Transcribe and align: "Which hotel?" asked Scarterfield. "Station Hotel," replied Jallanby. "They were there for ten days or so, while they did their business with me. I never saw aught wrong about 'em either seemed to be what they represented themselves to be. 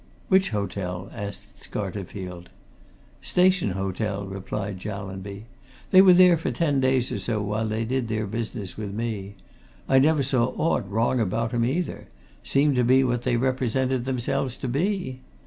"Which 0.29 0.49
hotel?" 0.49 1.11
asked 1.13 1.59
Scarterfield. 1.61 2.47
"Station 3.21 3.69
Hotel," 3.73 4.25
replied 4.25 4.79
Jallanby. 4.79 5.43
"They 5.91 6.01
were 6.01 6.15
there 6.15 6.37
for 6.37 6.49
ten 6.49 6.79
days 6.79 7.11
or 7.11 7.19
so, 7.19 7.39
while 7.39 7.67
they 7.67 7.85
did 7.85 8.07
their 8.07 8.25
business 8.25 8.75
with 8.77 8.95
me. 8.95 9.35
I 9.87 9.99
never 9.99 10.23
saw 10.23 10.55
aught 10.57 10.89
wrong 10.89 11.19
about 11.19 11.53
'em 11.53 11.65
either 11.65 12.07
seemed 12.43 12.77
to 12.77 12.83
be 12.83 13.03
what 13.03 13.21
they 13.21 13.37
represented 13.37 14.05
themselves 14.05 14.57
to 14.57 14.67
be. 14.67 15.19